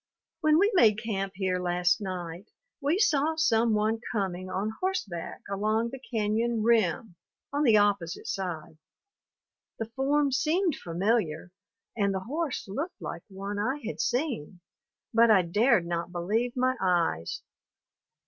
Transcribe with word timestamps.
When 0.39 0.57
we 0.57 0.71
made 0.73 0.97
camp 0.97 1.33
here 1.35 1.59
last 1.59 2.01
night 2.01 2.49
we 2.81 2.97
saw 2.97 3.35
some 3.35 3.75
one 3.75 3.99
coming 4.11 4.49
on 4.49 4.71
horseback 4.79 5.41
along 5.47 5.91
the 5.91 5.99
cañon 5.99 6.61
rim 6.63 7.13
on 7.53 7.61
the 7.61 7.77
opposite 7.77 8.25
side. 8.27 8.79
The 9.77 9.85
form 9.95 10.31
seemed 10.31 10.75
familiar 10.75 11.51
and 11.95 12.15
the 12.15 12.21
horse 12.21 12.67
looked 12.67 12.99
like 12.99 13.21
one 13.27 13.59
I 13.59 13.79
had 13.85 14.01
seen, 14.01 14.61
but 15.13 15.29
I 15.29 15.43
dared 15.43 15.85
not 15.85 16.11
believe 16.11 16.57
my 16.57 16.75
eyes. 16.81 17.43